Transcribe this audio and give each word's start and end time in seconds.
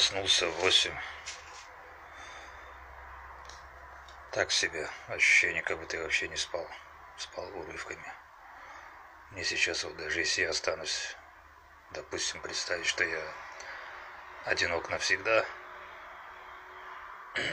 Проснулся 0.00 0.46
в 0.46 0.54
восемь. 0.60 0.96
Так 4.32 4.50
себе 4.50 4.88
ощущение, 5.08 5.62
как 5.62 5.78
будто 5.78 5.98
я 5.98 6.04
вообще 6.04 6.26
не 6.28 6.36
спал. 6.36 6.66
Спал 7.18 7.46
урывками. 7.54 8.10
Мне 9.32 9.44
сейчас 9.44 9.84
вот 9.84 9.94
даже 9.98 10.20
если 10.20 10.40
я 10.40 10.50
останусь, 10.50 11.14
допустим, 11.90 12.40
представить, 12.40 12.86
что 12.86 13.04
я 13.04 13.22
одинок 14.46 14.88
навсегда, 14.88 15.44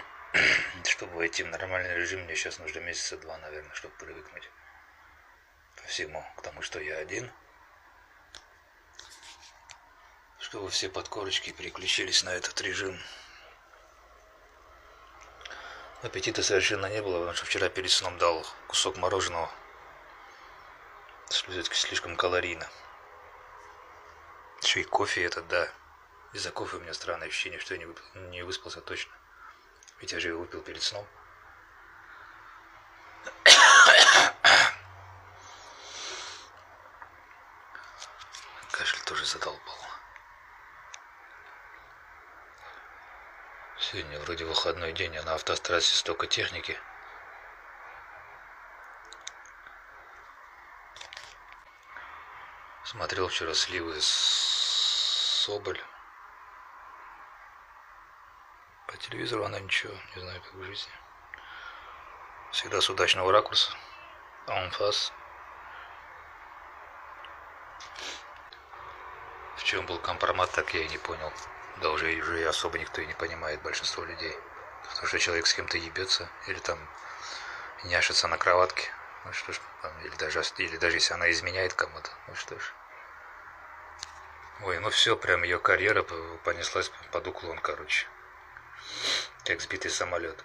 чтобы 0.85 1.15
войти 1.15 1.43
в 1.43 1.47
нормальный 1.47 1.95
режим, 1.95 2.21
мне 2.21 2.37
сейчас 2.37 2.59
нужно 2.59 2.79
месяца 2.79 3.17
два, 3.17 3.37
наверное, 3.39 3.75
чтобы 3.75 3.93
привыкнуть 3.95 4.49
ко 5.75 5.83
всему, 5.87 6.25
к 6.37 6.41
тому, 6.43 6.61
что 6.61 6.79
я 6.79 6.95
один– 6.95 7.29
чтобы 10.49 10.69
все 10.69 10.87
подкорочки 10.87 11.51
переключились 11.51 12.23
на 12.23 12.29
этот 12.29 12.61
режим. 12.61 12.97
Аппетита 16.03 16.41
совершенно 16.41 16.85
не 16.85 17.01
было, 17.01 17.17
потому 17.17 17.35
что 17.35 17.45
вчера 17.45 17.67
перед 17.67 17.91
сном 17.91 18.17
дал 18.17 18.47
кусок 18.67 18.95
мороженого. 18.95 19.51
Все-таки 21.27 21.75
слишком 21.75 22.15
калорийно. 22.15 22.65
Еще 24.61 24.79
и 24.79 24.85
кофе 24.85 25.25
этот, 25.25 25.45
да. 25.49 25.69
Из-за 26.31 26.51
кофе 26.51 26.77
у 26.77 26.79
меня 26.79 26.93
странное 26.93 27.27
ощущение, 27.27 27.59
что 27.59 27.73
я 27.73 27.79
не, 27.79 27.85
выпил, 27.85 28.05
не 28.29 28.41
выспался 28.43 28.79
точно. 28.79 29.11
Ведь 29.99 30.13
я 30.13 30.21
же 30.21 30.29
его 30.29 30.39
выпил 30.39 30.61
перед 30.61 30.81
сном. 30.81 31.05
Кашель 38.71 39.03
тоже 39.03 39.25
задолбал. 39.25 39.86
Сегодня 43.89 44.19
вроде 44.19 44.43
выходной 44.43 44.91
день, 44.91 45.15
а 45.15 45.23
на 45.23 45.35
автострассе 45.35 45.95
столько 45.95 46.27
техники. 46.27 46.77
Смотрел 52.83 53.29
вчера 53.29 53.53
сливы 53.53 54.01
с 54.01 55.45
Соболь. 55.45 55.81
По 58.87 58.97
телевизору 58.97 59.45
она 59.45 59.61
ничего, 59.61 59.93
не 60.15 60.21
знаю, 60.21 60.41
как 60.41 60.53
в 60.55 60.63
жизни. 60.63 60.91
Всегда 62.51 62.81
с 62.81 62.89
удачного 62.89 63.31
ракурса. 63.31 63.71
Анфас. 64.47 65.13
В 69.55 69.63
чем 69.63 69.85
был 69.85 69.97
компромат, 69.99 70.51
так 70.51 70.73
я 70.73 70.81
и 70.81 70.89
не 70.89 70.97
понял 70.97 71.31
да 71.81 71.91
уже, 71.91 72.13
уже 72.15 72.47
особо 72.47 72.79
никто 72.79 73.01
и 73.01 73.05
не 73.05 73.13
понимает, 73.13 73.61
большинство 73.61 74.03
людей. 74.03 74.35
Потому 74.89 75.07
что 75.07 75.19
человек 75.19 75.47
с 75.47 75.53
кем-то 75.53 75.77
ебется 75.77 76.29
или 76.47 76.59
там 76.59 76.79
няшится 77.83 78.27
на 78.27 78.37
кроватке. 78.37 78.91
Ну 79.25 79.33
что 79.33 79.51
ж, 79.53 79.59
или 80.03 80.15
даже, 80.15 80.41
или 80.57 80.77
даже 80.77 80.97
если 80.97 81.13
она 81.13 81.29
изменяет 81.31 81.73
кому-то, 81.73 82.09
ну 82.27 82.35
что 82.35 82.57
ж. 82.57 82.73
Ой, 84.61 84.79
ну 84.79 84.89
все, 84.89 85.15
прям 85.15 85.43
ее 85.43 85.59
карьера 85.59 86.03
понеслась 86.43 86.91
под 87.11 87.27
уклон, 87.27 87.59
короче. 87.59 88.07
Как 89.45 89.61
сбитый 89.61 89.91
самолет. 89.91 90.43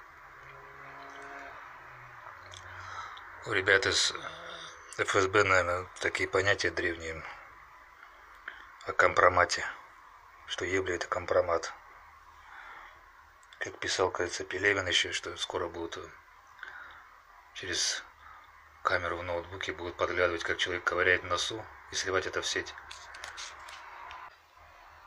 У 3.46 3.52
ребят 3.52 3.86
из 3.86 4.12
ФСБ, 4.98 5.44
наверное, 5.44 5.86
такие 6.00 6.28
понятия 6.28 6.70
древние 6.70 7.24
о 8.86 8.92
компромате 8.92 9.64
что 10.46 10.64
ебля 10.64 10.96
это 10.96 11.06
компромат. 11.06 11.72
Как 13.58 13.78
писал, 13.78 14.10
кажется, 14.10 14.44
Пелевин 14.44 14.86
еще, 14.86 15.12
что 15.12 15.36
скоро 15.36 15.68
будут 15.68 15.96
э, 15.96 16.08
через 17.54 18.02
камеру 18.82 19.18
в 19.18 19.22
ноутбуке 19.22 19.72
будут 19.72 19.96
подглядывать, 19.96 20.42
как 20.42 20.58
человек 20.58 20.84
ковыряет 20.84 21.24
носу 21.24 21.64
и 21.90 21.94
сливать 21.94 22.26
это 22.26 22.42
в 22.42 22.46
сеть. 22.46 22.74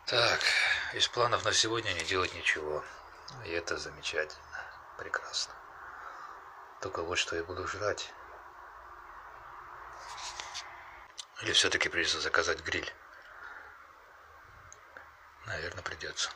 Так, 0.06 0.40
из 0.94 1.08
планов 1.08 1.44
на 1.44 1.52
сегодня 1.52 1.92
не 1.94 2.04
делать 2.04 2.34
ничего. 2.34 2.84
И 3.44 3.50
это 3.50 3.78
замечательно, 3.78 4.64
прекрасно. 4.98 5.54
Только 6.80 7.02
вот 7.02 7.18
что 7.18 7.36
я 7.36 7.44
буду 7.44 7.68
жрать. 7.68 8.14
Или 11.42 11.52
все-таки 11.52 11.90
придется 11.90 12.22
заказать 12.22 12.62
гриль. 12.62 12.94
Наверное, 15.48 15.84
придется. 15.84 16.30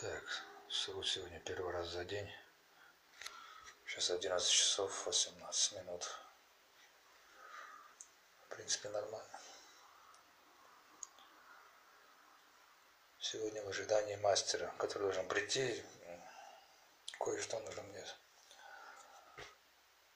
Так, 0.00 0.24
всего 0.68 1.02
сегодня 1.02 1.40
первый 1.40 1.72
раз 1.72 1.88
за 1.88 2.04
день. 2.04 2.28
Сейчас 3.86 4.10
11 4.10 4.50
часов 4.50 5.06
18 5.06 5.72
минут. 5.78 6.08
В 8.46 8.54
принципе, 8.54 8.88
нормально. 8.88 9.40
Сегодня 13.18 13.62
в 13.62 13.68
ожидании 13.68 14.16
мастера, 14.16 14.72
который 14.78 15.02
должен 15.02 15.28
прийти, 15.28 15.84
кое-что 17.18 17.60
нужно 17.60 17.82
мне 17.82 18.04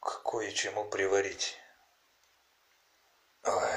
кое-чему 0.07 0.85
приварить. 0.89 1.59
Ой, 3.43 3.71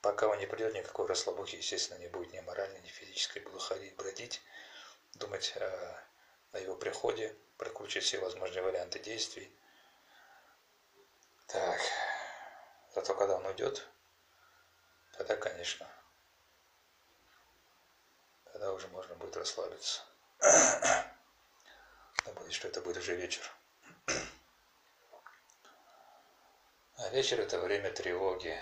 пока 0.00 0.28
он 0.28 0.38
не 0.38 0.46
придет, 0.46 0.74
никакой 0.74 1.06
расслабухи, 1.06 1.56
естественно, 1.56 1.98
не 1.98 2.08
будет 2.08 2.32
ни 2.32 2.40
моральной, 2.40 2.80
ни 2.82 2.88
физической. 2.88 3.40
Буду 3.40 3.58
ходить, 3.58 3.96
бродить, 3.96 4.42
думать 5.14 5.54
о, 5.56 6.58
его 6.58 6.76
приходе, 6.76 7.36
прокручивать 7.56 8.04
все 8.04 8.18
возможные 8.18 8.62
варианты 8.62 8.98
действий. 8.98 9.54
Так, 11.46 11.80
зато 12.94 13.14
когда 13.14 13.36
он 13.36 13.46
уйдет, 13.46 13.86
тогда, 15.16 15.36
конечно, 15.36 15.88
тогда 18.44 18.72
уже 18.72 18.88
можно 18.88 19.14
будет 19.16 19.36
расслабиться. 19.36 20.02
Но 22.24 22.50
что 22.50 22.68
это 22.68 22.80
будет 22.80 22.98
уже 22.98 23.14
вечер. 23.16 23.42
А 27.02 27.08
вечер 27.08 27.40
это 27.40 27.58
время 27.58 27.90
тревоги. 27.90 28.56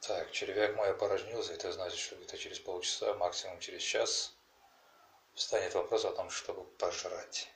Так, 0.00 0.32
червяк 0.32 0.74
мой 0.74 0.90
опорожнился, 0.90 1.52
это 1.52 1.70
значит, 1.70 1.98
что 1.98 2.16
где-то 2.16 2.38
через 2.38 2.58
полчаса, 2.60 3.12
максимум 3.14 3.60
через 3.60 3.82
час, 3.82 4.34
встанет 5.34 5.74
вопрос 5.74 6.06
о 6.06 6.12
том, 6.12 6.30
чтобы 6.30 6.64
пожрать. 6.64 7.52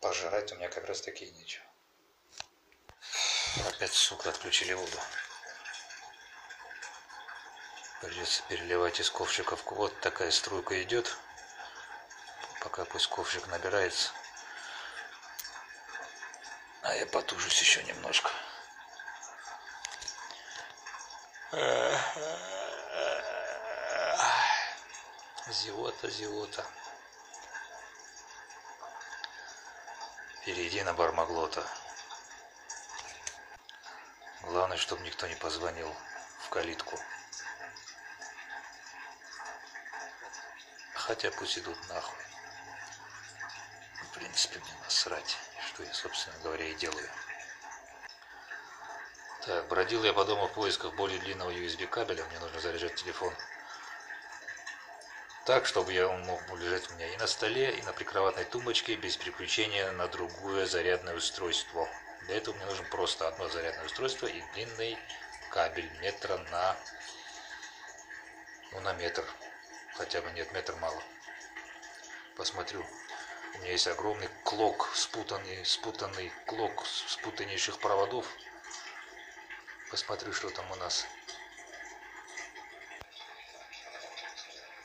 Пожрать 0.00 0.50
у 0.50 0.56
меня 0.56 0.68
как 0.68 0.84
раз 0.86 1.00
таки 1.00 1.30
нечего. 1.30 1.64
Опять, 3.68 3.92
сука, 3.92 4.30
отключили 4.30 4.72
воду. 4.72 4.98
Придется 8.00 8.42
переливать 8.48 8.98
из 8.98 9.10
ковшиков. 9.10 9.64
Вот 9.70 9.92
такая 10.00 10.32
струйка 10.32 10.82
идет 10.82 11.16
пока 12.60 12.84
пусть 12.84 13.08
ковшик 13.08 13.46
набирается. 13.48 14.10
А 16.82 16.94
я 16.94 17.06
потужусь 17.06 17.60
еще 17.60 17.82
немножко. 17.84 18.30
Зевота, 25.48 26.10
зевота. 26.10 26.64
Перейди 30.44 30.82
на 30.82 30.94
бармаглота. 30.94 31.66
Главное, 34.42 34.76
чтобы 34.78 35.02
никто 35.02 35.26
не 35.26 35.34
позвонил 35.36 35.94
в 36.40 36.48
калитку. 36.48 36.98
Хотя 40.94 41.30
пусть 41.30 41.58
идут 41.58 41.76
нахуй 41.88 42.27
принципе, 44.38 44.60
мне 44.60 44.84
насрать, 44.84 45.36
что 45.66 45.82
я, 45.82 45.92
собственно 45.92 46.36
говоря, 46.44 46.64
и 46.64 46.74
делаю. 46.74 47.08
Так, 49.44 49.66
бродил 49.66 50.04
я 50.04 50.12
по 50.12 50.24
дому 50.24 50.46
в 50.46 50.52
поисках 50.52 50.94
более 50.94 51.18
длинного 51.18 51.50
USB 51.50 51.88
кабеля, 51.88 52.24
мне 52.26 52.38
нужно 52.38 52.60
заряжать 52.60 52.94
телефон. 52.94 53.34
Так, 55.44 55.66
чтобы 55.66 55.92
я, 55.92 56.06
он 56.06 56.20
мог 56.22 56.40
лежать 56.56 56.88
у 56.88 56.94
меня 56.94 57.12
и 57.12 57.16
на 57.16 57.26
столе, 57.26 57.76
и 57.78 57.82
на 57.82 57.92
прикроватной 57.92 58.44
тумбочке, 58.44 58.94
без 58.94 59.16
переключения 59.16 59.90
на 59.92 60.06
другое 60.06 60.66
зарядное 60.66 61.16
устройство. 61.16 61.88
Для 62.26 62.36
этого 62.36 62.54
мне 62.54 62.66
нужно 62.66 62.84
просто 62.90 63.26
одно 63.26 63.48
зарядное 63.48 63.86
устройство 63.86 64.26
и 64.26 64.40
длинный 64.52 64.96
кабель 65.50 65.90
метра 66.00 66.36
на, 66.52 66.76
ну, 68.70 68.80
на 68.80 68.92
метр. 68.92 69.24
Хотя 69.96 70.20
бы 70.20 70.30
нет, 70.30 70.52
метр 70.52 70.76
мало. 70.76 71.02
посмотрю. 72.36 72.86
У 73.54 73.58
меня 73.58 73.72
есть 73.72 73.86
огромный 73.86 74.28
клок, 74.44 74.90
спутанный, 74.94 75.64
спутанный 75.64 76.32
клок 76.46 76.84
спутаннейших 76.86 77.78
проводов. 77.78 78.26
Посмотрю, 79.90 80.32
что 80.32 80.50
там 80.50 80.70
у 80.70 80.76
нас. 80.76 81.06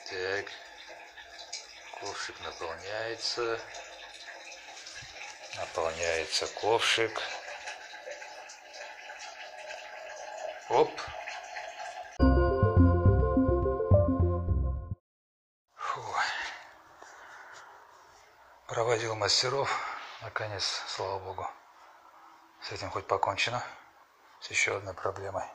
Так. 0.10 0.46
Ковшик 2.00 2.40
наполняется. 2.42 3.60
Наполняется 5.58 6.48
ковшик. 6.48 7.22
Оп. 10.70 10.90
Мастеров. 19.24 19.70
Наконец, 20.22 20.84
слава 20.86 21.18
богу. 21.18 21.50
С 22.62 22.74
этим 22.74 22.92
хоть 22.92 23.08
покончено. 23.08 23.64
С 24.42 24.50
еще 24.50 24.76
одной 24.76 24.94
проблемой. 24.94 25.46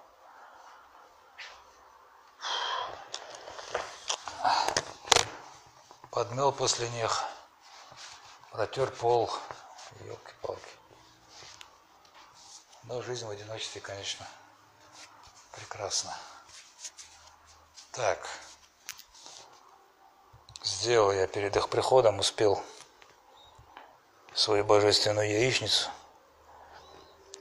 Подмел 6.10 6.50
после 6.50 6.88
них. 6.88 7.22
Протер 8.52 8.90
пол. 8.90 9.30
Елки-палки. 10.00 10.72
Но 12.84 13.02
жизнь 13.02 13.26
в 13.26 13.30
одиночестве, 13.30 13.82
конечно, 13.82 14.26
прекрасна. 15.52 16.16
Так. 17.92 18.26
Сделал 20.62 21.12
я 21.12 21.26
перед 21.26 21.54
их 21.54 21.68
приходом, 21.68 22.18
успел 22.18 22.64
свою 24.38 24.64
божественную 24.64 25.28
яичницу. 25.28 25.90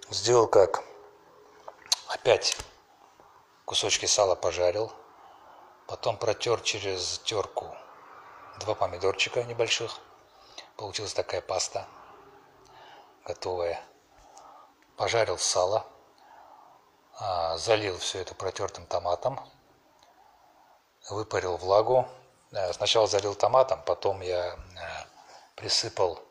Сделал 0.09 0.47
как? 0.47 0.83
Опять 2.07 2.57
кусочки 3.65 4.07
сала 4.07 4.33
пожарил, 4.33 4.91
потом 5.85 6.17
протер 6.17 6.59
через 6.61 7.19
терку 7.19 7.69
два 8.59 8.73
помидорчика 8.73 9.43
небольших. 9.43 9.99
Получилась 10.75 11.13
такая 11.13 11.41
паста 11.41 11.85
готовая. 13.25 13.79
Пожарил 14.95 15.37
сало, 15.37 15.85
а, 17.19 17.57
залил 17.57 17.99
все 17.99 18.21
это 18.21 18.33
протертым 18.33 18.87
томатом, 18.87 19.39
выпарил 21.11 21.57
влагу. 21.57 22.07
Э, 22.51 22.73
сначала 22.73 23.05
залил 23.05 23.35
томатом, 23.35 23.83
потом 23.85 24.21
я 24.21 24.53
э, 24.53 24.57
присыпал 25.55 26.26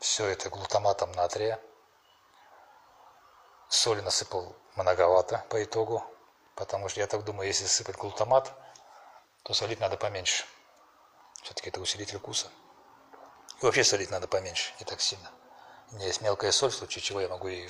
все 0.00 0.26
это 0.26 0.48
глутаматом 0.48 1.12
натрия. 1.12 1.60
Соли 3.68 4.00
насыпал 4.00 4.56
многовато 4.74 5.44
по 5.50 5.62
итогу, 5.62 6.04
потому 6.56 6.88
что 6.88 7.00
я 7.00 7.06
так 7.06 7.22
думаю, 7.22 7.46
если 7.46 7.66
сыпать 7.66 7.96
глутамат, 7.96 8.52
то 9.44 9.54
солить 9.54 9.78
надо 9.78 9.96
поменьше. 9.96 10.44
Все-таки 11.42 11.68
это 11.68 11.80
усилитель 11.80 12.18
вкуса. 12.18 12.48
И 13.60 13.64
вообще 13.64 13.84
солить 13.84 14.10
надо 14.10 14.26
поменьше, 14.26 14.72
не 14.80 14.86
так 14.86 15.00
сильно. 15.00 15.30
У 15.90 15.96
меня 15.96 16.06
есть 16.06 16.22
мелкая 16.22 16.50
соль, 16.50 16.70
в 16.70 16.74
случае 16.74 17.02
чего 17.02 17.20
я 17.20 17.28
могу 17.28 17.48
и 17.48 17.68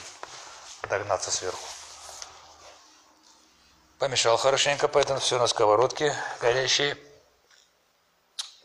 догнаться 0.89 1.31
сверху. 1.31 1.67
Помешал 3.99 4.37
хорошенько, 4.37 4.89
поэтому 4.89 5.21
все 5.21 5.39
на 5.39 5.47
сковородке 5.47 6.15
горящей. 6.41 6.95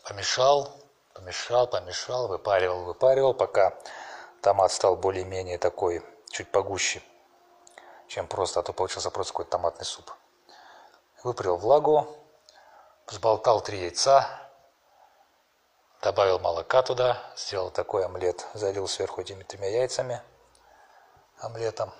Помешал, 0.04 0.85
помешал, 1.16 1.66
помешал, 1.66 2.28
выпаривал, 2.28 2.84
выпаривал, 2.84 3.34
пока 3.34 3.74
томат 4.42 4.70
стал 4.70 4.96
более-менее 4.96 5.58
такой, 5.58 6.04
чуть 6.30 6.50
погуще, 6.50 7.02
чем 8.06 8.26
просто, 8.26 8.60
а 8.60 8.62
то 8.62 8.72
получился 8.72 9.10
просто 9.10 9.32
какой-то 9.32 9.52
томатный 9.52 9.86
суп. 9.86 10.12
Выпарил 11.22 11.56
влагу, 11.56 12.06
взболтал 13.06 13.62
три 13.62 13.80
яйца, 13.80 14.28
добавил 16.02 16.38
молока 16.38 16.82
туда, 16.82 17.18
сделал 17.36 17.70
такой 17.70 18.04
омлет, 18.04 18.46
залил 18.52 18.86
сверху 18.86 19.22
этими 19.22 19.42
тремя 19.42 19.68
яйцами, 19.68 20.22
омлетом. 21.38 21.92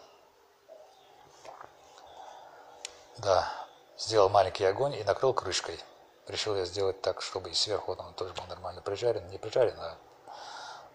Да, 3.17 3.51
сделал 3.97 4.29
маленький 4.29 4.65
огонь 4.65 4.95
и 4.95 5.05
накрыл 5.05 5.33
крышкой. 5.33 5.81
Решил 6.27 6.57
я 6.57 6.65
сделать 6.65 7.01
так, 7.03 7.23
чтобы 7.23 7.51
и 7.51 7.55
сверху 7.55 7.93
он 7.93 8.15
тоже 8.15 8.35
был 8.35 8.45
нормально 8.47 8.83
прижарен. 8.83 9.29
Не 9.29 9.39
прижарен, 9.39 9.79
а 9.79 9.97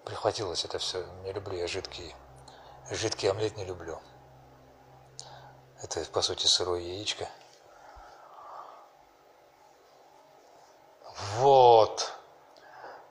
прихватилось 0.04 0.66
это 0.66 0.78
все. 0.78 1.06
Не 1.24 1.32
люблю 1.32 1.58
я 1.58 1.68
жидкий, 1.68 2.14
жидкий 2.90 3.32
омлет 3.32 3.56
не 3.56 3.64
люблю. 3.64 4.02
Это, 5.82 6.04
по 6.12 6.22
сути, 6.22 6.46
сырое 6.48 6.82
яичко. 6.82 7.30
Вот. 11.38 12.12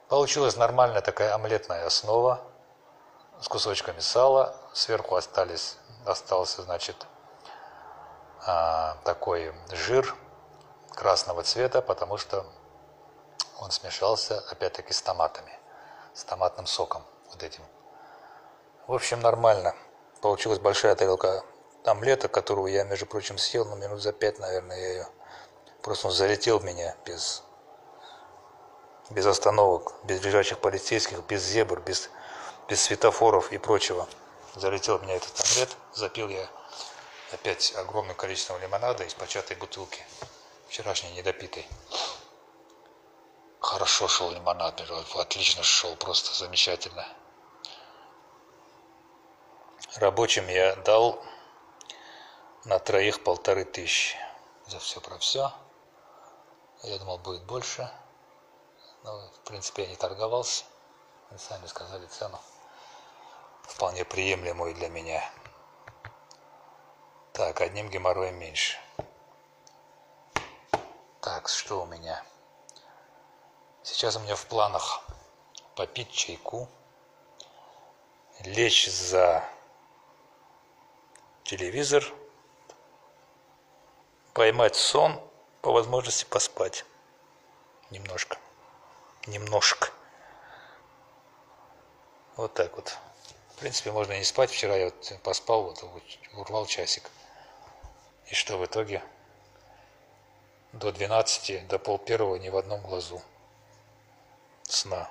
Получилась 0.09 0.57
нормальная 0.57 1.01
такая 1.01 1.35
омлетная 1.35 1.87
основа 1.87 2.41
с 3.41 3.49
кусочками 3.49 4.01
сала. 4.01 4.55
Сверху 4.75 5.17
остались, 5.17 5.79
остался, 6.05 6.63
значит, 6.63 7.07
а, 8.45 8.97
такой 9.05 9.55
жир 9.73 10.15
красного 10.95 11.43
цвета, 11.43 11.83
потому 11.83 12.17
что 12.17 12.47
он 13.59 13.71
смешался, 13.71 14.39
опять-таки, 14.51 14.93
с 14.93 15.03
томатами, 15.03 15.53
с 16.15 16.25
томатным 16.25 16.67
соком 16.67 17.05
вот 17.31 17.43
этим. 17.43 17.63
В 18.87 18.95
общем, 18.95 19.21
нормально. 19.21 19.75
Получилась 20.21 20.59
большая 20.59 20.95
тарелка 20.95 21.45
омлета, 21.85 22.29
которую 22.29 22.73
я, 22.73 22.85
между 22.85 23.07
прочим, 23.07 23.39
съел, 23.39 23.65
ну, 23.65 23.77
минут 23.77 24.03
за 24.03 24.13
пять, 24.13 24.39
наверное, 24.39 24.79
я 24.79 24.89
ее... 24.89 25.09
Просто 25.83 26.09
он 26.09 26.13
залетел 26.13 26.59
в 26.59 26.65
меня 26.65 26.95
без 27.07 27.43
без 29.11 29.27
остановок, 29.27 29.93
без 30.05 30.23
лежачих 30.23 30.59
полицейских, 30.59 31.19
без 31.25 31.43
зебр, 31.43 31.81
без, 31.81 32.11
без 32.69 32.81
светофоров 32.81 33.53
и 33.53 33.59
прочего. 33.59 34.09
Залетел 34.55 34.99
в 34.99 35.03
меня 35.03 35.17
этот 35.17 35.33
омлет, 35.41 35.77
запил 35.93 36.29
я 36.29 36.49
опять 37.33 37.75
огромным 37.77 38.17
количеством 38.17 38.61
лимонада 38.61 39.05
из 39.05 39.15
початой 39.15 39.57
бутылки, 39.57 40.05
вчерашней 40.71 41.11
недопитой. 41.11 41.67
Хорошо 43.59 44.07
шел 44.07 44.31
лимонад, 44.31 44.81
отлично 45.17 45.65
шел, 45.65 45.97
просто 45.97 46.33
замечательно. 46.33 47.07
Рабочим 49.97 50.47
я 50.47 50.77
дал 50.77 51.21
на 52.65 52.79
троих 52.79 53.25
полторы 53.25 53.65
тысячи 53.65 54.17
за 54.69 54.79
все 54.79 55.01
про 55.01 55.19
все. 55.19 55.53
Я 56.85 56.99
думал, 57.01 57.19
будет 57.19 57.43
больше. 57.43 57.91
Ну, 59.03 59.29
в 59.29 59.41
принципе, 59.41 59.83
я 59.83 59.89
не 59.89 59.97
торговался. 59.97 60.65
Они 61.31 61.39
сами 61.41 61.67
сказали 61.67 62.07
цену. 62.07 62.39
Вполне 63.65 64.05
приемлемую 64.05 64.75
для 64.75 64.89
меня. 64.89 65.29
Так, 67.33 67.61
одним 67.61 67.91
геморроем 67.91 68.37
меньше. 68.37 68.79
Так, 71.21 71.49
что 71.49 71.83
у 71.83 71.87
меня? 71.87 72.25
Сейчас 73.83 74.17
у 74.17 74.21
меня 74.21 74.37
в 74.37 74.47
планах 74.47 75.03
попить 75.77 76.11
чайку, 76.13 76.69
лечь 78.41 78.89
за 78.91 79.45
телевизор, 81.45 82.05
поймать 84.33 84.77
сон, 84.77 85.21
по 85.63 85.73
возможности 85.73 86.25
поспать 86.25 86.85
немножко 87.91 88.39
немножко. 89.27 89.91
Вот 92.37 92.55
так 92.55 92.75
вот. 92.77 92.97
В 93.55 93.61
принципе, 93.61 93.93
можно 93.93 94.17
не 94.17 94.25
спать. 94.25 94.51
Вчера 94.51 94.77
я 94.77 94.87
вот 94.87 95.13
поспал, 95.23 95.65
вот 95.65 95.85
урвал 96.35 96.67
часик. 96.67 97.11
И 98.27 98.35
что 98.35 98.57
в 98.57 98.65
итоге? 98.65 99.03
До 100.73 100.93
12, 100.93 101.67
до 101.67 101.79
пол 101.79 101.99
первого 101.99 102.37
ни 102.37 102.49
в 102.49 102.57
одном 102.57 102.81
глазу 102.83 103.21
сна. 104.63 105.11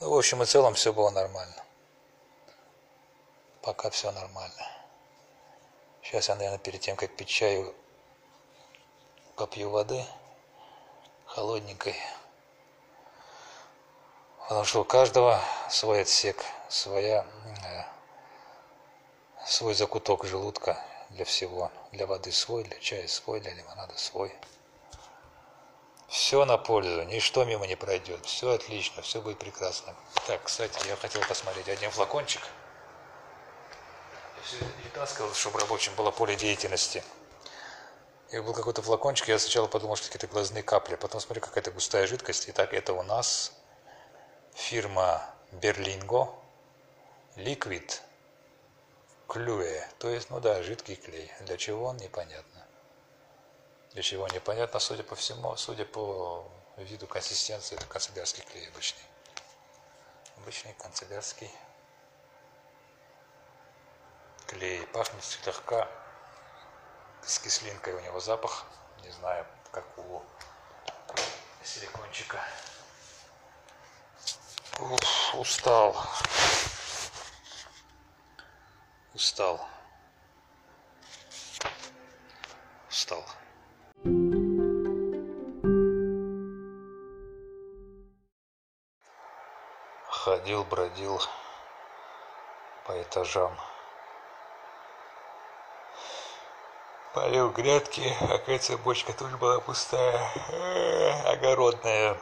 Ну, 0.00 0.10
в 0.10 0.14
общем 0.14 0.42
и 0.42 0.46
целом 0.46 0.74
все 0.74 0.92
было 0.92 1.10
нормально. 1.10 1.62
Пока 3.60 3.90
все 3.90 4.10
нормально. 4.12 4.70
Сейчас 6.02 6.28
я, 6.28 6.36
наверное, 6.36 6.58
перед 6.58 6.80
тем, 6.80 6.96
как 6.96 7.14
пить 7.16 7.28
чаю, 7.28 7.74
попью 9.36 9.70
воды 9.70 10.04
холодненькой. 11.26 11.96
Потому 14.40 14.64
что 14.64 14.80
у 14.80 14.84
каждого 14.84 15.40
свой 15.70 16.02
отсек, 16.02 16.44
своя, 16.68 17.26
э, 17.66 17.84
свой 19.46 19.74
закуток 19.74 20.24
желудка 20.24 20.78
для 21.14 21.24
всего. 21.24 21.70
Для 21.92 22.06
воды 22.06 22.32
свой, 22.32 22.64
для 22.64 22.78
чая 22.80 23.08
свой, 23.08 23.40
для 23.40 23.54
лимонада 23.54 23.96
свой. 23.96 24.34
Все 26.08 26.44
на 26.44 26.58
пользу, 26.58 27.02
ничто 27.04 27.44
мимо 27.44 27.66
не 27.66 27.76
пройдет. 27.76 28.24
Все 28.24 28.50
отлично, 28.52 29.02
все 29.02 29.20
будет 29.20 29.38
прекрасно. 29.38 29.94
Так, 30.26 30.44
кстати, 30.44 30.86
я 30.86 30.96
хотел 30.96 31.22
посмотреть 31.22 31.68
один 31.68 31.90
флакончик. 31.90 32.42
Я 34.36 34.42
все 34.42 34.56
это 34.58 34.94
таскал, 34.94 35.32
чтобы 35.34 35.58
рабочим 35.60 35.94
было 35.96 36.10
поле 36.10 36.36
деятельности. 36.36 37.02
И 38.30 38.38
был 38.38 38.52
какой-то 38.52 38.82
флакончик, 38.82 39.28
я 39.28 39.38
сначала 39.38 39.66
подумал, 39.66 39.96
что 39.96 40.06
какие-то 40.06 40.26
глазные 40.26 40.62
капли. 40.62 40.96
Потом 40.96 41.20
смотрю, 41.20 41.40
какая-то 41.42 41.70
густая 41.70 42.06
жидкость. 42.06 42.48
Итак, 42.48 42.72
это 42.74 42.92
у 42.92 43.02
нас 43.02 43.52
фирма 44.54 45.22
Берлинго 45.52 46.30
Liquid 47.36 48.00
Клюе. 49.28 49.88
То 49.98 50.08
есть, 50.08 50.30
ну 50.30 50.40
да, 50.40 50.62
жидкий 50.62 50.96
клей. 50.96 51.32
Для 51.40 51.56
чего 51.56 51.86
он, 51.86 51.96
непонятно. 51.96 52.66
Для 53.92 54.02
чего 54.02 54.26
непонятно, 54.28 54.80
судя 54.80 55.02
по 55.02 55.14
всему, 55.14 55.56
судя 55.56 55.84
по 55.84 56.50
виду 56.76 57.06
консистенции, 57.06 57.76
это 57.76 57.86
канцелярский 57.86 58.42
клей 58.44 58.68
обычный. 58.68 59.04
Обычный 60.38 60.74
канцелярский 60.74 61.50
клей. 64.46 64.86
Пахнет 64.88 65.24
слегка 65.24 65.88
с 67.22 67.38
кислинкой 67.38 67.94
у 67.94 68.00
него 68.00 68.20
запах. 68.20 68.66
Не 69.02 69.10
знаю, 69.10 69.46
как 69.70 69.86
у 69.98 70.22
силикончика. 71.62 72.40
Уф, 74.80 75.34
устал. 75.36 75.96
Устал. 79.14 79.60
Устал. 82.90 83.24
Ходил, 90.08 90.64
бродил 90.64 91.20
по 92.84 93.00
этажам. 93.00 93.56
Полил 97.12 97.50
грядки, 97.50 98.12
оказывается, 98.20 98.76
бочка 98.78 99.12
тоже 99.12 99.36
была 99.36 99.60
пустая, 99.60 100.28
э, 100.48 101.30
огородная. 101.30 102.18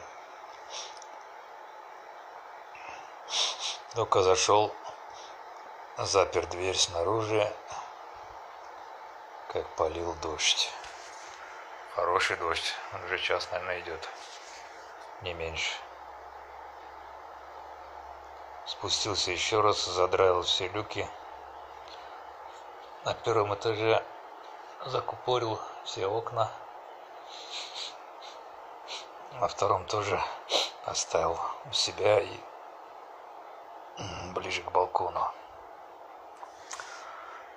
Ну-ка 3.95 4.21
зашел, 4.21 4.71
запер 5.97 6.47
дверь 6.47 6.75
снаружи, 6.75 7.51
как 9.49 9.67
полил 9.75 10.15
дождь. 10.15 10.71
Хороший 11.95 12.35
дождь, 12.37 12.73
он 12.93 13.03
уже 13.03 13.19
час, 13.19 13.47
наверное, 13.51 13.79
идет, 13.81 14.09
не 15.21 15.33
меньше. 15.33 15.75
Спустился 18.65 19.31
еще 19.31 19.61
раз, 19.61 19.85
задраил 19.85 20.41
все 20.41 20.67
люки. 20.69 21.07
На 23.05 23.13
первом 23.13 23.53
этаже 23.53 24.03
закупорил 24.85 25.59
все 25.83 26.07
окна. 26.07 26.49
На 29.33 29.47
втором 29.47 29.85
тоже 29.85 30.19
оставил 30.85 31.37
у 31.69 31.73
себя 31.73 32.19
и 32.19 32.39
ближе 34.33 34.63
к 34.63 34.71
балкону. 34.71 35.31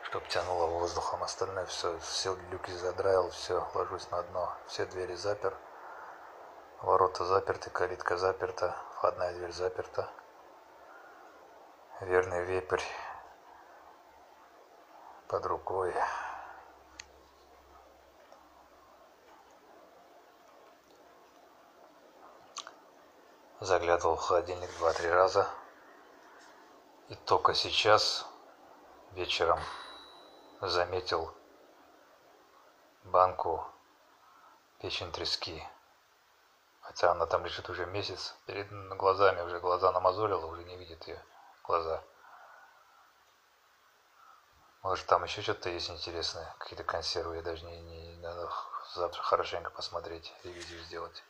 Чтоб 0.09 0.27
тянуло 0.29 0.67
воздухом. 0.67 1.25
Остальное 1.25 1.67
все, 1.67 1.99
все 1.99 2.37
люки 2.51 2.71
задраил, 2.71 3.29
все, 3.31 3.69
ложусь 3.75 4.09
на 4.13 4.23
дно. 4.23 4.53
Все 4.69 4.87
двери 4.87 5.15
запер. 5.15 5.57
Ворота 6.81 7.25
заперты, 7.25 7.71
калитка 7.71 8.17
заперта, 8.17 8.77
входная 8.95 9.35
дверь 9.35 9.51
заперта. 9.51 10.09
Верный 12.03 12.45
вепрь 12.45 12.83
под 15.27 15.45
рукой. 15.47 15.93
Заглядывал 23.59 24.15
в 24.15 24.21
холодильник 24.21 24.71
два-три 24.79 25.11
раза. 25.11 25.49
И 27.09 27.17
только 27.17 27.55
сейчас, 27.55 28.25
вечером, 29.13 29.59
заметил 30.61 31.35
банку 33.05 33.65
печень 34.81 35.13
трески. 35.13 35.63
Хотя 36.81 37.11
она 37.11 37.27
там 37.27 37.45
лежит 37.45 37.69
уже 37.69 37.85
месяц, 37.87 38.37
перед 38.47 38.69
глазами 38.97 39.41
уже 39.43 39.61
глаза 39.61 39.91
намазолила, 39.93 40.47
уже 40.47 40.65
не 40.65 40.77
видит 40.77 41.07
ее 41.09 41.23
глаза. 41.65 42.03
Может 44.83 45.07
там 45.07 45.25
еще 45.25 45.43
что-то 45.43 45.69
есть 45.69 45.91
интересное, 45.91 46.55
какие-то 46.59 46.85
консервы, 46.85 47.37
я 47.37 47.43
даже 47.43 47.65
не, 47.65 47.81
не 47.81 48.17
надо 48.19 48.53
завтра 48.95 49.21
хорошенько 49.21 49.71
посмотреть, 49.71 50.33
ревизию 50.45 50.81
сделать. 50.85 51.25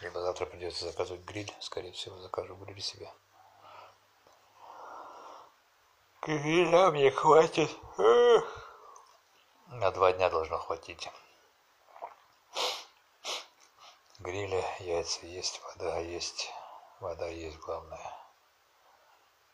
Либо 0.00 0.20
завтра 0.20 0.46
придется 0.46 0.86
заказывать 0.86 1.22
гриль. 1.22 1.54
Скорее 1.60 1.92
всего, 1.92 2.18
закажу 2.18 2.56
гриль 2.56 2.80
себе. 2.80 3.12
Гриля 6.24 6.92
мне 6.92 7.10
хватит. 7.10 7.68
На 9.66 9.90
два 9.90 10.12
дня 10.12 10.30
должно 10.30 10.56
хватить. 10.56 11.10
Гриля, 14.20 14.64
яйца 14.78 15.26
есть, 15.26 15.60
вода 15.64 15.98
есть. 15.98 16.48
Вода 17.00 17.26
есть, 17.26 17.58
главное. 17.58 18.12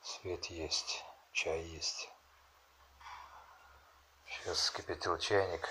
Свет 0.02 0.44
есть, 0.50 1.06
чай 1.32 1.62
есть. 1.62 2.10
Сейчас 4.26 4.64
скипятил 4.64 5.16
чайник. 5.16 5.66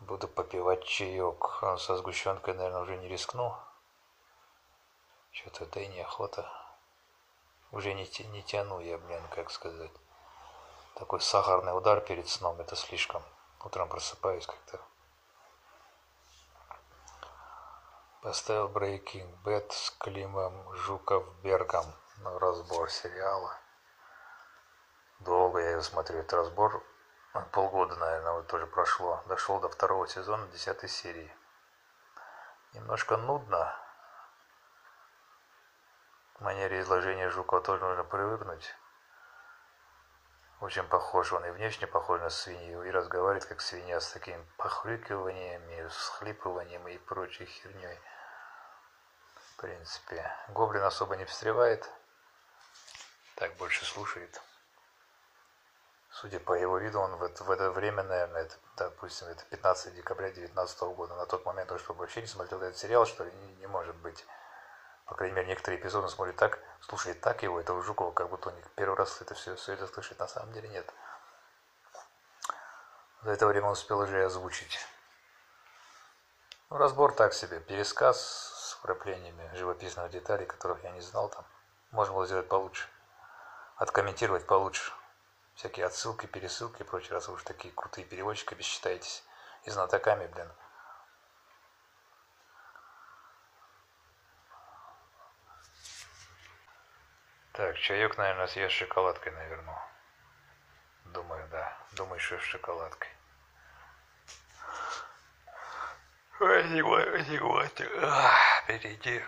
Буду 0.00 0.28
попивать 0.28 0.84
чаек. 0.84 1.62
Со 1.78 1.96
сгущенкой, 1.96 2.52
наверное, 2.52 2.82
уже 2.82 2.98
не 2.98 3.08
рискну. 3.08 3.56
Что-то 5.30 5.64
да 5.64 5.80
и 5.80 5.88
неохота. 5.88 6.57
Уже 7.70 7.92
не, 7.94 8.08
не 8.28 8.42
тяну 8.42 8.80
я, 8.80 8.98
блин, 8.98 9.22
как 9.34 9.50
сказать. 9.50 9.90
Такой 10.94 11.20
сахарный 11.20 11.76
удар 11.76 12.00
перед 12.00 12.28
сном, 12.28 12.60
это 12.60 12.76
слишком. 12.76 13.22
Утром 13.64 13.88
просыпаюсь 13.88 14.46
как-то. 14.46 14.80
Поставил 18.22 18.68
Breaking 18.68 19.32
Bad 19.44 19.70
с 19.70 19.90
Климом 19.98 20.72
Жуков-Бергом 20.72 21.86
на 22.18 22.38
разбор 22.38 22.90
сериала. 22.90 23.56
Долго 25.20 25.60
я 25.60 25.70
его 25.70 25.82
смотрю, 25.82 26.18
этот 26.18 26.32
разбор 26.32 26.82
полгода, 27.52 27.96
наверное, 27.96 28.32
вот 28.32 28.46
тоже 28.46 28.66
прошло. 28.66 29.22
Дошел 29.26 29.60
до 29.60 29.68
второго 29.68 30.08
сезона, 30.08 30.46
десятой 30.48 30.88
серии. 30.88 31.32
Немножко 32.74 33.16
нудно. 33.16 33.74
Манере 36.40 36.80
изложения 36.82 37.30
Жукова 37.30 37.60
тоже 37.60 37.84
нужно 37.84 38.04
привыкнуть. 38.04 38.74
Очень 40.60 40.84
похож 40.84 41.32
он 41.32 41.44
и 41.44 41.50
внешне 41.50 41.88
похож 41.88 42.20
на 42.20 42.30
свинью, 42.30 42.84
и 42.84 42.90
разговаривает 42.90 43.44
как 43.44 43.60
свинья 43.60 44.00
с 44.00 44.12
таким 44.12 44.44
похрюкиваниями, 44.56 45.88
схлипыванием 45.88 46.86
и 46.86 46.98
прочей 46.98 47.46
херней. 47.46 47.98
В 49.34 49.60
принципе, 49.60 50.32
Гоблин 50.48 50.84
особо 50.84 51.16
не 51.16 51.24
встревает, 51.24 51.90
так 53.34 53.54
больше 53.56 53.84
слушает. 53.84 54.40
Судя 56.10 56.38
по 56.38 56.52
его 56.52 56.78
виду, 56.78 57.00
он 57.00 57.16
в 57.16 57.22
это, 57.24 57.42
в 57.42 57.50
это 57.50 57.72
время, 57.72 58.04
наверное, 58.04 58.42
это, 58.42 58.56
допустим, 58.76 59.26
это 59.26 59.44
15 59.46 59.94
декабря 59.94 60.26
2019 60.26 60.80
года, 60.94 61.16
на 61.16 61.26
тот 61.26 61.44
момент 61.44 61.70
он 61.72 61.78
что, 61.78 61.94
вообще 61.94 62.20
не 62.20 62.28
смотрел 62.28 62.62
этот 62.62 62.76
сериал, 62.76 63.06
что 63.06 63.24
ли, 63.24 63.32
не, 63.32 63.56
не 63.56 63.66
может 63.66 63.96
быть. 63.96 64.24
По 65.08 65.14
крайней 65.14 65.34
мере, 65.34 65.48
некоторые 65.48 65.80
эпизоды 65.80 66.04
он 66.04 66.10
смотрит 66.10 66.36
так, 66.36 66.58
слушает 66.80 67.20
так 67.20 67.42
его, 67.42 67.58
этого 67.58 67.82
Жукова, 67.82 68.12
как 68.12 68.28
будто 68.28 68.50
он 68.50 68.54
первый 68.76 68.96
раз 68.96 69.20
это 69.22 69.34
все, 69.34 69.56
все 69.56 69.72
это 69.72 69.86
слышит, 69.86 70.18
на 70.18 70.28
самом 70.28 70.52
деле 70.52 70.68
нет. 70.68 70.92
За 73.22 73.30
это 73.32 73.46
время 73.46 73.66
он 73.66 73.72
успел 73.72 74.00
уже 74.00 74.24
озвучить. 74.24 74.78
Ну, 76.70 76.76
разбор 76.76 77.14
так 77.14 77.32
себе, 77.32 77.58
пересказ 77.58 78.20
с 78.20 78.72
вкраплениями 78.74 79.50
живописных 79.54 80.10
деталей, 80.10 80.44
которых 80.44 80.84
я 80.84 80.90
не 80.90 81.00
знал 81.00 81.30
там. 81.30 81.44
Можно 81.90 82.14
было 82.14 82.26
сделать 82.26 82.48
получше, 82.48 82.86
откомментировать 83.76 84.46
получше 84.46 84.92
всякие 85.54 85.86
отсылки, 85.86 86.26
пересылки 86.26 86.82
и 86.82 86.84
прочее, 86.84 87.14
раз 87.14 87.28
вы 87.28 87.34
уж 87.34 87.42
такие 87.42 87.72
крутые 87.72 88.04
переводчиками 88.04 88.60
считаетесь 88.60 89.24
и 89.64 89.70
знатоками, 89.70 90.26
блин. 90.26 90.48
Так, 97.58 97.76
чаек, 97.76 98.16
наверное, 98.16 98.46
съешь 98.46 98.70
шоколадкой, 98.70 99.32
наверное. 99.32 99.82
Думаю, 101.06 101.44
да. 101.50 101.76
Думаю, 101.96 102.20
что 102.20 102.38
с 102.38 102.42
шоколадкой. 102.42 103.08
Перейди. 108.68 109.24